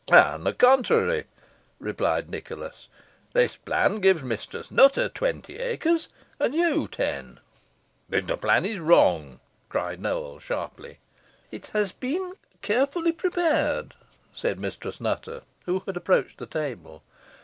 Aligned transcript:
"On 0.11 0.45
the 0.45 0.53
contrary," 0.53 1.25
replied 1.77 2.27
Nicholas. 2.27 2.87
"This 3.33 3.55
plan 3.55 3.99
gives 3.99 4.23
Mistress 4.23 4.71
Nutter 4.71 5.09
twenty 5.09 5.59
acres, 5.59 6.09
and 6.39 6.55
you 6.55 6.87
ten." 6.87 7.39
"Then 8.09 8.25
the 8.25 8.35
plan 8.35 8.65
is 8.65 8.79
wrong," 8.79 9.41
cried 9.69 10.01
Nowell, 10.01 10.39
sharply. 10.39 10.97
"It 11.51 11.67
has 11.73 11.91
been 11.91 12.33
carefully 12.63 13.11
prepared," 13.11 13.93
said 14.33 14.59
Mistress 14.59 14.99
Nutter, 14.99 15.43
who 15.67 15.83
had 15.85 15.95
approached 15.95 16.39
the 16.39 16.47
table. 16.47 17.03